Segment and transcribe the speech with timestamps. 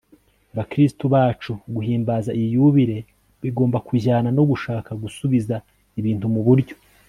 [0.57, 1.51] bakristu bacu.
[1.75, 2.97] guhimbaza iyi yubile
[3.41, 5.55] bigomba kujyana no gushaka gusubiza
[5.99, 6.75] ibintu mu buryo